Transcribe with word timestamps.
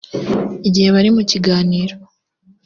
igihe 0.67 0.87
bari 0.95 1.09
mu 1.15 1.21
kiganiro 1.29 1.95